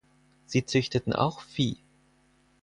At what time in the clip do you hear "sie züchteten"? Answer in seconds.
0.47-1.13